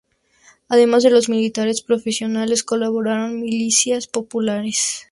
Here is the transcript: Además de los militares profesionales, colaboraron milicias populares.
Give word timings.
Además 0.67 1.03
de 1.03 1.11
los 1.11 1.29
militares 1.29 1.83
profesionales, 1.83 2.63
colaboraron 2.63 3.39
milicias 3.39 4.07
populares. 4.07 4.95